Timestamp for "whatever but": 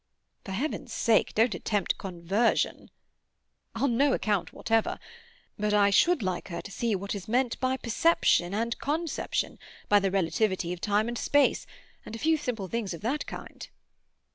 4.51-5.75